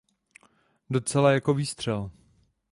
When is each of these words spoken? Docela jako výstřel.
Docela 0.89 1.31
jako 1.31 1.53
výstřel. 1.53 2.11